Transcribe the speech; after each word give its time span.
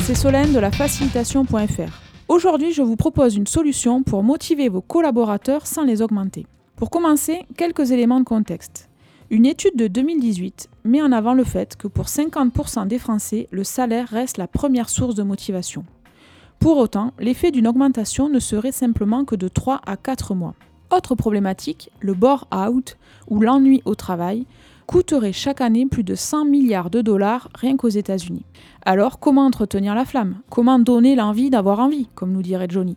C'est 0.00 0.14
Solène 0.14 0.52
de 0.52 0.58
la 0.58 0.70
facilitation.fr. 0.70 1.92
Aujourd'hui, 2.28 2.72
je 2.72 2.82
vous 2.82 2.96
propose 2.96 3.36
une 3.36 3.46
solution 3.46 4.02
pour 4.02 4.22
motiver 4.22 4.68
vos 4.68 4.80
collaborateurs 4.80 5.66
sans 5.66 5.84
les 5.84 6.02
augmenter. 6.02 6.46
Pour 6.76 6.90
commencer, 6.90 7.46
quelques 7.56 7.90
éléments 7.90 8.20
de 8.20 8.24
contexte. 8.24 8.88
Une 9.30 9.46
étude 9.46 9.76
de 9.76 9.86
2018 9.86 10.68
met 10.84 11.02
en 11.02 11.12
avant 11.12 11.34
le 11.34 11.44
fait 11.44 11.76
que 11.76 11.86
pour 11.86 12.06
50% 12.06 12.88
des 12.88 12.98
Français, 12.98 13.46
le 13.52 13.62
salaire 13.62 14.08
reste 14.08 14.38
la 14.38 14.48
première 14.48 14.88
source 14.88 15.14
de 15.14 15.22
motivation. 15.22 15.84
Pour 16.58 16.76
autant, 16.76 17.12
l'effet 17.18 17.50
d'une 17.50 17.68
augmentation 17.68 18.28
ne 18.28 18.40
serait 18.40 18.72
simplement 18.72 19.24
que 19.24 19.36
de 19.36 19.48
3 19.48 19.80
à 19.86 19.96
4 19.96 20.34
mois. 20.34 20.54
Autre 20.90 21.14
problématique, 21.14 21.90
le 22.00 22.14
bore-out 22.14 22.96
ou 23.28 23.40
l'ennui 23.40 23.82
au 23.84 23.94
travail 23.94 24.46
coûterait 24.90 25.32
chaque 25.32 25.60
année 25.60 25.86
plus 25.86 26.02
de 26.02 26.16
100 26.16 26.46
milliards 26.46 26.90
de 26.90 27.00
dollars 27.00 27.48
rien 27.54 27.76
qu'aux 27.76 27.90
États-Unis. 27.90 28.44
Alors 28.84 29.20
comment 29.20 29.46
entretenir 29.46 29.94
la 29.94 30.04
flamme? 30.04 30.40
Comment 30.50 30.80
donner 30.80 31.14
l'envie 31.14 31.48
d'avoir 31.48 31.78
envie, 31.78 32.08
comme 32.16 32.32
nous 32.32 32.42
dirait 32.42 32.66
Johnny? 32.68 32.96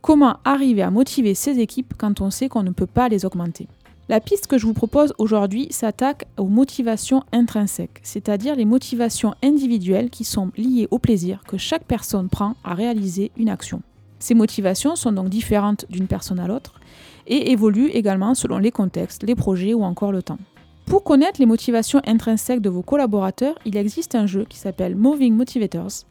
Comment 0.00 0.38
arriver 0.46 0.80
à 0.80 0.90
motiver 0.90 1.34
ses 1.34 1.60
équipes 1.60 1.92
quand 1.98 2.22
on 2.22 2.30
sait 2.30 2.48
qu'on 2.48 2.62
ne 2.62 2.70
peut 2.70 2.86
pas 2.86 3.10
les 3.10 3.26
augmenter? 3.26 3.68
La 4.08 4.20
piste 4.20 4.46
que 4.46 4.56
je 4.56 4.64
vous 4.64 4.72
propose 4.72 5.12
aujourd'hui 5.18 5.66
s'attaque 5.68 6.24
aux 6.38 6.48
motivations 6.48 7.24
intrinsèques, 7.30 8.00
c'est-à-dire 8.02 8.56
les 8.56 8.64
motivations 8.64 9.34
individuelles 9.42 10.08
qui 10.08 10.24
sont 10.24 10.50
liées 10.56 10.88
au 10.90 10.98
plaisir 10.98 11.42
que 11.46 11.58
chaque 11.58 11.84
personne 11.84 12.30
prend 12.30 12.54
à 12.64 12.72
réaliser 12.72 13.32
une 13.36 13.50
action. 13.50 13.82
Ces 14.18 14.32
motivations 14.32 14.96
sont 14.96 15.12
donc 15.12 15.28
différentes 15.28 15.84
d'une 15.90 16.06
personne 16.06 16.40
à 16.40 16.48
l'autre 16.48 16.80
et 17.26 17.50
évoluent 17.50 17.90
également 17.90 18.34
selon 18.34 18.56
les 18.56 18.70
contextes, 18.70 19.24
les 19.24 19.34
projets 19.34 19.74
ou 19.74 19.84
encore 19.84 20.10
le 20.10 20.22
temps. 20.22 20.38
Pour 20.86 21.02
connaître 21.02 21.40
les 21.40 21.46
motivations 21.46 22.00
intrinsèques 22.06 22.60
de 22.60 22.68
vos 22.68 22.82
collaborateurs, 22.82 23.58
il 23.64 23.76
existe 23.76 24.14
un 24.14 24.26
jeu 24.26 24.44
qui 24.48 24.58
s'appelle 24.58 24.96
Moving 24.96 25.34
Motivators, 25.34 26.04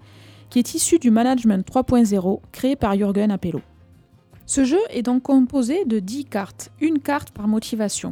qui 0.50 0.60
est 0.60 0.74
issu 0.74 1.00
du 1.00 1.12
Management 1.12 1.66
3.0 1.68 2.40
créé 2.52 2.76
par 2.76 2.96
Jürgen 2.96 3.32
Appelo. 3.32 3.62
Ce 4.46 4.66
jeu 4.66 4.80
est 4.90 5.04
donc 5.04 5.24
composé 5.24 5.86
de 5.86 6.00
10 6.00 6.26
cartes, 6.26 6.72
une 6.82 7.00
carte 7.00 7.32
par 7.32 7.48
motivation. 7.48 8.12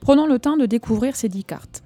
Prenons 0.00 0.26
le 0.26 0.38
temps 0.38 0.56
de 0.56 0.66
découvrir 0.66 1.14
ces 1.14 1.28
10 1.28 1.44
cartes. 1.44 1.82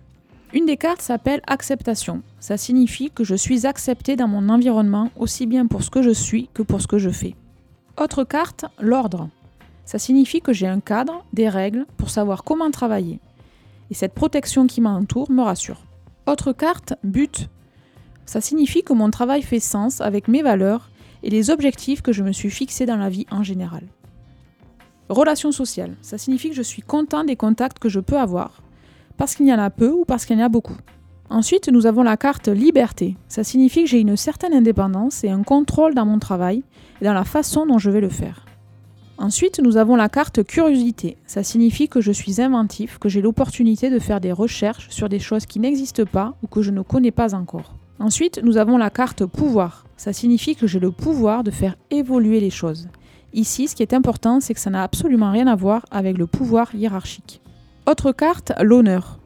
Une 0.54 0.64
des 0.64 0.76
cartes 0.76 1.02
s'appelle 1.02 1.42
acceptation. 1.46 2.22
Ça 2.40 2.56
signifie 2.56 3.10
que 3.10 3.24
je 3.24 3.34
suis 3.34 3.66
accepté 3.66 4.16
dans 4.16 4.28
mon 4.28 4.48
environnement 4.48 5.10
aussi 5.16 5.46
bien 5.46 5.66
pour 5.66 5.82
ce 5.82 5.90
que 5.90 6.02
je 6.02 6.10
suis 6.10 6.48
que 6.54 6.62
pour 6.62 6.80
ce 6.80 6.86
que 6.86 6.98
je 6.98 7.10
fais. 7.10 7.34
Autre 8.00 8.24
carte, 8.24 8.64
l'ordre. 8.80 9.28
Ça 9.84 9.98
signifie 9.98 10.40
que 10.40 10.52
j'ai 10.52 10.66
un 10.66 10.80
cadre, 10.80 11.24
des 11.32 11.48
règles 11.48 11.84
pour 11.96 12.10
savoir 12.10 12.44
comment 12.44 12.70
travailler 12.70 13.20
et 13.90 13.94
cette 13.94 14.14
protection 14.14 14.66
qui 14.66 14.80
m'entoure 14.80 15.30
me 15.30 15.42
rassure. 15.42 15.84
Autre 16.26 16.52
carte, 16.52 16.94
but. 17.04 17.48
Ça 18.24 18.40
signifie 18.40 18.82
que 18.82 18.92
mon 18.92 19.10
travail 19.10 19.42
fait 19.42 19.60
sens 19.60 20.00
avec 20.00 20.28
mes 20.28 20.42
valeurs 20.42 20.90
et 21.22 21.30
les 21.30 21.50
objectifs 21.50 22.02
que 22.02 22.12
je 22.12 22.22
me 22.22 22.32
suis 22.32 22.50
fixés 22.50 22.86
dans 22.86 22.96
la 22.96 23.08
vie 23.08 23.26
en 23.30 23.42
général. 23.42 23.84
Relation 25.08 25.52
sociale, 25.52 25.96
ça 26.02 26.18
signifie 26.18 26.50
que 26.50 26.56
je 26.56 26.62
suis 26.62 26.82
content 26.82 27.22
des 27.22 27.36
contacts 27.36 27.78
que 27.78 27.88
je 27.88 28.00
peux 28.00 28.18
avoir, 28.18 28.62
parce 29.16 29.36
qu'il 29.36 29.46
y 29.46 29.54
en 29.54 29.58
a 29.58 29.70
peu 29.70 29.90
ou 29.90 30.04
parce 30.04 30.26
qu'il 30.26 30.36
y 30.36 30.42
en 30.42 30.46
a 30.46 30.48
beaucoup. 30.48 30.76
Ensuite, 31.30 31.68
nous 31.68 31.86
avons 31.86 32.02
la 32.02 32.16
carte 32.16 32.48
liberté. 32.48 33.16
Ça 33.28 33.42
signifie 33.42 33.84
que 33.84 33.90
j'ai 33.90 34.00
une 34.00 34.16
certaine 34.16 34.54
indépendance 34.54 35.24
et 35.24 35.30
un 35.30 35.42
contrôle 35.42 35.94
dans 35.94 36.06
mon 36.06 36.18
travail 36.18 36.62
et 37.00 37.04
dans 37.04 37.14
la 37.14 37.24
façon 37.24 37.66
dont 37.66 37.78
je 37.78 37.90
vais 37.90 38.00
le 38.00 38.08
faire. 38.08 38.44
Ensuite, 39.18 39.60
nous 39.62 39.78
avons 39.78 39.96
la 39.96 40.10
carte 40.10 40.44
curiosité. 40.44 41.16
Ça 41.26 41.42
signifie 41.42 41.88
que 41.88 42.02
je 42.02 42.12
suis 42.12 42.40
inventif, 42.42 42.98
que 42.98 43.08
j'ai 43.08 43.22
l'opportunité 43.22 43.88
de 43.88 43.98
faire 43.98 44.20
des 44.20 44.32
recherches 44.32 44.88
sur 44.90 45.08
des 45.08 45.18
choses 45.18 45.46
qui 45.46 45.58
n'existent 45.58 46.04
pas 46.04 46.34
ou 46.42 46.46
que 46.46 46.60
je 46.60 46.70
ne 46.70 46.82
connais 46.82 47.10
pas 47.10 47.34
encore. 47.34 47.74
Ensuite, 47.98 48.40
nous 48.42 48.58
avons 48.58 48.76
la 48.76 48.90
carte 48.90 49.24
pouvoir. 49.24 49.86
Ça 49.96 50.12
signifie 50.12 50.54
que 50.54 50.66
j'ai 50.66 50.80
le 50.80 50.90
pouvoir 50.90 51.44
de 51.44 51.50
faire 51.50 51.76
évoluer 51.90 52.40
les 52.40 52.50
choses. 52.50 52.88
Ici, 53.32 53.68
ce 53.68 53.74
qui 53.74 53.82
est 53.82 53.94
important, 53.94 54.40
c'est 54.40 54.52
que 54.52 54.60
ça 54.60 54.70
n'a 54.70 54.82
absolument 54.82 55.30
rien 55.30 55.46
à 55.46 55.56
voir 55.56 55.86
avec 55.90 56.18
le 56.18 56.26
pouvoir 56.26 56.74
hiérarchique. 56.74 57.40
Autre 57.86 58.12
carte, 58.12 58.52
l'honneur. 58.60 59.18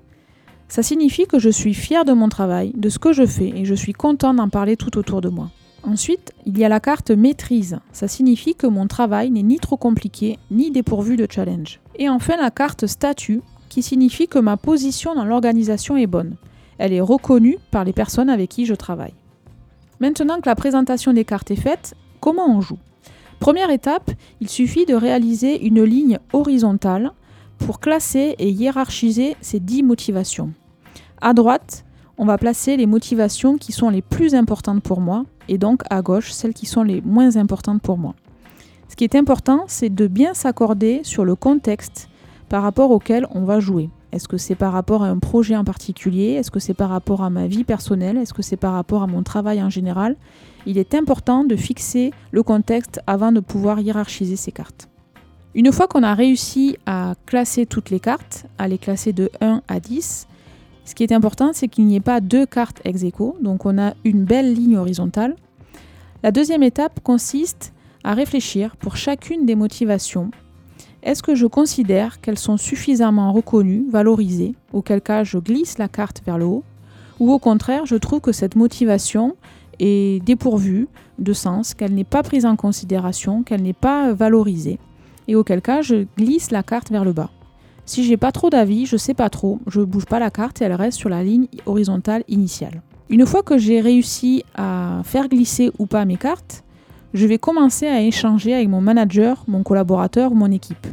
Ça 0.69 0.85
signifie 0.85 1.27
que 1.27 1.41
je 1.41 1.51
suis 1.51 1.75
fier 1.75 2.05
de 2.05 2.13
mon 2.13 2.29
travail, 2.29 2.73
de 2.77 2.89
ce 2.91 3.01
que 3.01 3.13
je 3.13 3.27
fais, 3.27 3.53
et 3.57 3.65
je 3.65 3.75
suis 3.75 3.93
content 3.93 4.35
d'en 4.35 4.49
parler 4.49 4.77
tout 4.77 4.97
autour 4.99 5.21
de 5.21 5.29
moi. 5.29 5.51
Ensuite, 5.83 6.33
il 6.45 6.59
y 6.59 6.65
a 6.65 6.69
la 6.69 6.81
carte 6.81 7.11
maîtrise. 7.11 7.79
Ça 7.93 8.07
signifie 8.07 8.55
que 8.55 8.67
mon 8.67 8.87
travail 8.87 9.31
n'est 9.31 9.43
ni 9.43 9.59
trop 9.59 9.77
compliqué, 9.77 10.39
ni 10.51 10.71
dépourvu 10.71 11.17
de 11.17 11.27
challenge. 11.31 11.81
Et 11.97 12.09
enfin, 12.09 12.37
la 12.37 12.51
carte 12.51 12.87
statut, 12.87 13.41
qui 13.69 13.83
signifie 13.83 14.29
que 14.29 14.39
ma 14.39 14.57
position 14.57 15.15
dans 15.15 15.25
l'organisation 15.25 15.97
est 15.97 16.07
bonne. 16.07 16.37
Elle 16.79 16.93
est 16.93 17.01
reconnue 17.01 17.59
par 17.71 17.85
les 17.85 17.93
personnes 17.93 18.29
avec 18.29 18.51
qui 18.51 18.67
je 18.67 18.75
travaille. 18.75 19.15
Maintenant 20.01 20.41
que 20.41 20.49
la 20.49 20.57
présentation 20.57 21.13
des 21.13 21.25
cartes 21.25 21.51
est 21.51 21.57
faite, 21.57 21.95
comment 22.21 22.49
on 22.49 22.61
joue? 22.61 22.79
Première 23.39 23.71
étape, 23.71 24.11
il 24.41 24.49
suffit 24.49 24.85
de 24.85 24.95
réaliser 24.95 25.65
une 25.67 25.83
ligne 25.83 26.19
horizontale 26.33 27.13
pour 27.59 27.81
classer 27.81 28.35
et 28.39 28.51
hiérarchiser 28.51 29.37
ces 29.41 29.61
10 29.61 29.83
motivations. 29.83 30.53
À 31.21 31.33
droite, 31.33 31.85
on 32.19 32.27
va 32.27 32.39
placer 32.39 32.77
les 32.77 32.87
motivations 32.87 33.57
qui 33.57 33.73
sont 33.73 33.89
les 33.89 34.03
plus 34.03 34.35
importantes 34.35 34.83
pour 34.83 35.01
moi 35.01 35.25
et 35.51 35.59
donc 35.59 35.83
à 35.91 36.01
gauche 36.01 36.33
celles 36.33 36.55
qui 36.55 36.65
sont 36.65 36.83
les 36.83 37.03
moins 37.03 37.37
importantes 37.37 37.83
pour 37.83 37.99
moi. 37.99 38.15
Ce 38.89 38.97
qui 38.97 39.05
est 39.05 39.15
important, 39.15 39.65
c'est 39.67 39.95
de 39.95 40.07
bien 40.07 40.33
s'accorder 40.33 41.01
sur 41.03 41.27
le 41.27 41.35
contexte 41.35 42.09
par 42.49 42.63
rapport 42.63 42.91
auquel 42.91 43.27
on 43.33 43.45
va 43.45 43.61
jouer. 43.61 43.91
Est-ce 44.13 44.27
que 44.27 44.39
c'est 44.39 44.57
par 44.57 44.73
rapport 44.73 45.05
à 45.05 45.09
un 45.09 45.19
projet 45.19 45.57
en 45.57 45.63
particulier? 45.63 46.33
Est-ce 46.33 46.51
que 46.51 46.59
c'est 46.59 46.75
par 46.75 46.91
rapport 46.91 47.23
à 47.23 47.31
ma 47.31 47.47
vie 47.47 47.63
personnelle? 47.63 48.17
Est-ce 48.17 48.35
que 48.35 48.43
c'est 48.43 48.57
par 48.57 48.73
rapport 48.73 49.03
à 49.03 49.07
mon 49.07 49.23
travail 49.23 49.63
en 49.63 49.71
général? 49.71 50.17
Il 50.67 50.79
est 50.79 50.95
important 50.95 51.45
de 51.45 51.55
fixer 51.55 52.13
le 52.33 52.43
contexte 52.43 53.01
avant 53.07 53.31
de 53.31 53.41
pouvoir 53.41 53.79
hiérarchiser 53.81 54.37
ces 54.37 54.51
cartes. 54.51 54.89
Une 55.55 55.73
fois 55.73 55.87
qu'on 55.87 56.03
a 56.03 56.15
réussi 56.15 56.77
à 56.87 57.15
classer 57.27 57.67
toutes 57.67 57.91
les 57.91 58.01
cartes, 58.01 58.47
à 58.59 58.67
les 58.67 58.79
classer 58.79 59.13
de 59.13 59.31
1 59.41 59.63
à 59.69 59.81
10, 59.81 60.27
ce 60.91 60.95
qui 60.97 61.05
est 61.05 61.13
important, 61.13 61.53
c'est 61.53 61.69
qu'il 61.69 61.87
n'y 61.87 61.95
ait 61.95 62.01
pas 62.01 62.21
deux 62.21 62.47
cartes 62.47 62.81
ex 62.85 63.05
aequo, 63.05 63.37
donc 63.41 63.65
on 63.65 63.79
a 63.79 63.95
une 64.03 64.25
belle 64.25 64.53
ligne 64.53 64.77
horizontale. 64.77 65.37
La 66.25 66.33
deuxième 66.33 66.65
étape 66.65 66.99
consiste 67.05 67.73
à 68.03 68.13
réfléchir 68.13 68.75
pour 68.75 68.97
chacune 68.97 69.47
des 69.47 69.55
motivations. 69.55 70.33
Est-ce 71.05 71.23
que 71.23 71.37
je 71.37 71.47
considère 71.47 72.21
qu'elles 72.21 72.41
sont 72.41 72.57
suffisamment 72.57 73.33
reconnues, 73.33 73.87
valorisées, 73.89 74.57
auquel 74.73 75.01
cas 75.01 75.23
je 75.23 75.39
glisse 75.39 75.79
la 75.79 75.87
carte 75.87 76.23
vers 76.27 76.39
le 76.39 76.47
haut, 76.47 76.65
ou 77.21 77.31
au 77.31 77.39
contraire, 77.39 77.87
je 77.87 77.95
trouve 77.95 78.21
que 78.21 78.33
cette 78.33 78.57
motivation 78.57 79.37
est 79.79 80.21
dépourvue 80.25 80.89
de 81.21 81.33
sens, 81.33 81.73
qu'elle 81.73 81.95
n'est 81.95 82.03
pas 82.03 82.25
prise 82.25 82.47
en 82.47 82.57
considération, 82.57 83.45
qu'elle 83.45 83.63
n'est 83.63 83.73
pas 83.75 84.13
valorisée, 84.13 84.81
et 85.29 85.37
auquel 85.37 85.63
cas 85.63 85.83
je 85.83 86.05
glisse 86.19 86.51
la 86.51 86.65
carte 86.65 86.91
vers 86.91 87.05
le 87.05 87.13
bas. 87.13 87.31
Si 87.91 88.05
j'ai 88.05 88.17
pas 88.17 88.31
trop 88.31 88.51
d'avis, 88.51 88.87
je 88.87 88.97
sais 88.97 89.15
pas 89.15 89.31
trop, 89.31 89.59
je 89.67 89.81
bouge 89.81 90.07
pas 90.07 90.21
la 90.21 90.31
carte 90.31 90.63
et 90.63 90.65
elle 90.65 90.75
reste 90.75 90.97
sur 90.97 91.09
la 91.09 91.25
ligne 91.25 91.49
horizontale 91.67 92.23
initiale. 92.29 92.83
Une 93.09 93.27
fois 93.27 93.43
que 93.43 93.59
j'ai 93.59 93.81
réussi 93.81 94.45
à 94.55 95.01
faire 95.03 95.29
glisser 95.29 95.73
ou 95.81 95.87
pas 95.87 96.05
mes 96.05 96.17
cartes, 96.17 96.63
je 97.15 97.27
vais 97.27 97.39
commencer 97.39 97.89
à 97.89 98.01
échanger 98.01 98.55
avec 98.55 98.69
mon 98.69 98.81
manager, 98.81 99.43
mon 99.49 99.65
collaborateur 99.65 100.31
ou 100.31 100.37
mon 100.37 100.53
équipe. 100.53 100.87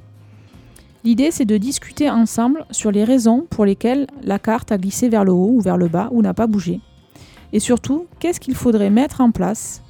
L'idée, 1.04 1.30
c'est 1.30 1.46
de 1.46 1.58
discuter 1.58 2.10
ensemble 2.10 2.66
sur 2.72 2.92
les 2.92 3.04
raisons 3.04 3.46
pour 3.48 3.64
lesquelles 3.64 4.08
la 4.24 4.40
carte 4.40 4.72
a 4.72 4.80
glissé 4.80 5.08
vers 5.08 5.24
le 5.24 5.34
haut 5.34 5.52
ou 5.52 5.62
vers 5.62 5.78
le 5.78 5.90
bas 5.90 6.10
ou 6.12 6.24
n'a 6.24 6.34
pas 6.34 6.48
bougé. 6.48 6.82
Et 7.54 7.60
surtout, 7.60 8.08
qu'est-ce 8.18 8.40
qu'il 8.40 8.56
faudrait 8.56 8.90
mettre 8.90 9.22
en 9.22 9.30
place 9.30 9.84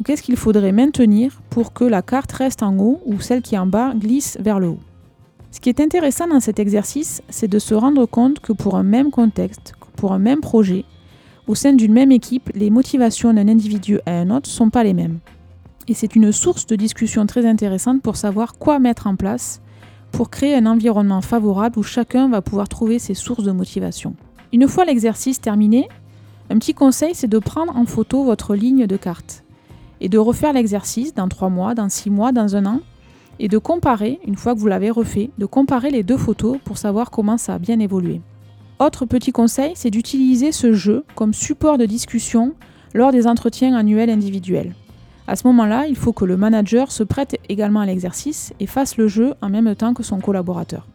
ou 0.00 0.02
qu'est-ce 0.02 0.22
qu'il 0.22 0.36
faudrait 0.38 0.72
maintenir 0.72 1.42
pour 1.50 1.74
que 1.74 1.84
la 1.84 2.00
carte 2.00 2.32
reste 2.32 2.62
en 2.62 2.74
haut 2.78 3.02
ou 3.04 3.20
celle 3.20 3.42
qui 3.42 3.54
est 3.54 3.58
en 3.58 3.66
bas 3.66 3.92
glisse 3.94 4.38
vers 4.40 4.58
le 4.58 4.68
haut? 4.68 4.80
Ce 5.54 5.60
qui 5.60 5.68
est 5.68 5.80
intéressant 5.80 6.26
dans 6.26 6.40
cet 6.40 6.58
exercice, 6.58 7.22
c'est 7.28 7.46
de 7.46 7.60
se 7.60 7.74
rendre 7.74 8.06
compte 8.06 8.40
que 8.40 8.52
pour 8.52 8.74
un 8.74 8.82
même 8.82 9.12
contexte, 9.12 9.74
pour 9.94 10.12
un 10.12 10.18
même 10.18 10.40
projet, 10.40 10.84
au 11.46 11.54
sein 11.54 11.74
d'une 11.74 11.92
même 11.92 12.10
équipe, 12.10 12.50
les 12.56 12.70
motivations 12.70 13.32
d'un 13.32 13.46
individu 13.46 14.00
à 14.04 14.18
un 14.18 14.30
autre 14.30 14.48
ne 14.48 14.52
sont 14.52 14.70
pas 14.70 14.82
les 14.82 14.94
mêmes. 14.94 15.20
Et 15.86 15.94
c'est 15.94 16.16
une 16.16 16.32
source 16.32 16.66
de 16.66 16.74
discussion 16.74 17.24
très 17.26 17.46
intéressante 17.46 18.02
pour 18.02 18.16
savoir 18.16 18.58
quoi 18.58 18.80
mettre 18.80 19.06
en 19.06 19.14
place 19.14 19.62
pour 20.10 20.28
créer 20.28 20.56
un 20.56 20.66
environnement 20.66 21.20
favorable 21.20 21.78
où 21.78 21.84
chacun 21.84 22.28
va 22.28 22.42
pouvoir 22.42 22.68
trouver 22.68 22.98
ses 22.98 23.14
sources 23.14 23.44
de 23.44 23.52
motivation. 23.52 24.16
Une 24.52 24.66
fois 24.66 24.84
l'exercice 24.84 25.40
terminé, 25.40 25.88
un 26.50 26.58
petit 26.58 26.74
conseil, 26.74 27.14
c'est 27.14 27.28
de 27.28 27.38
prendre 27.38 27.76
en 27.76 27.86
photo 27.86 28.24
votre 28.24 28.56
ligne 28.56 28.88
de 28.88 28.96
carte 28.96 29.44
et 30.00 30.08
de 30.08 30.18
refaire 30.18 30.52
l'exercice 30.52 31.14
dans 31.14 31.28
3 31.28 31.48
mois, 31.48 31.76
dans 31.76 31.88
6 31.88 32.10
mois, 32.10 32.32
dans 32.32 32.56
un 32.56 32.66
an 32.66 32.80
et 33.38 33.48
de 33.48 33.58
comparer, 33.58 34.20
une 34.26 34.36
fois 34.36 34.54
que 34.54 34.60
vous 34.60 34.66
l'avez 34.66 34.90
refait, 34.90 35.30
de 35.38 35.46
comparer 35.46 35.90
les 35.90 36.02
deux 36.02 36.16
photos 36.16 36.58
pour 36.64 36.78
savoir 36.78 37.10
comment 37.10 37.38
ça 37.38 37.54
a 37.54 37.58
bien 37.58 37.80
évolué. 37.80 38.20
Autre 38.80 39.06
petit 39.06 39.32
conseil, 39.32 39.72
c'est 39.74 39.90
d'utiliser 39.90 40.52
ce 40.52 40.72
jeu 40.72 41.04
comme 41.14 41.32
support 41.32 41.78
de 41.78 41.86
discussion 41.86 42.54
lors 42.92 43.12
des 43.12 43.26
entretiens 43.26 43.74
annuels 43.74 44.10
individuels. 44.10 44.74
À 45.26 45.36
ce 45.36 45.46
moment-là, 45.46 45.86
il 45.86 45.96
faut 45.96 46.12
que 46.12 46.24
le 46.24 46.36
manager 46.36 46.92
se 46.92 47.02
prête 47.02 47.36
également 47.48 47.80
à 47.80 47.86
l'exercice 47.86 48.52
et 48.60 48.66
fasse 48.66 48.96
le 48.96 49.08
jeu 49.08 49.34
en 49.40 49.48
même 49.48 49.74
temps 49.74 49.94
que 49.94 50.02
son 50.02 50.20
collaborateur. 50.20 50.86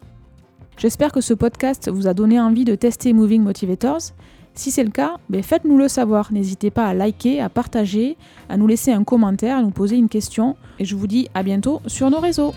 J'espère 0.76 1.12
que 1.12 1.20
ce 1.20 1.34
podcast 1.34 1.90
vous 1.90 2.06
a 2.06 2.14
donné 2.14 2.40
envie 2.40 2.64
de 2.64 2.74
tester 2.74 3.12
Moving 3.12 3.42
Motivators 3.42 4.12
Si 4.54 4.70
c'est 4.70 4.84
le 4.84 4.90
cas, 4.90 5.16
ben 5.28 5.42
faites-nous 5.42 5.78
le 5.78 5.88
savoir. 5.88 6.32
N'hésitez 6.32 6.70
pas 6.70 6.86
à 6.86 6.94
liker, 6.94 7.40
à 7.40 7.48
partager, 7.48 8.16
à 8.48 8.56
nous 8.56 8.66
laisser 8.66 8.92
un 8.92 9.04
commentaire, 9.04 9.58
à 9.58 9.62
nous 9.62 9.70
poser 9.70 9.96
une 9.96 10.08
question. 10.08 10.56
Et 10.78 10.84
je 10.84 10.96
vous 10.96 11.06
dis 11.06 11.28
à 11.34 11.42
bientôt 11.42 11.80
sur 11.86 12.10
nos 12.10 12.20
réseaux. 12.20 12.52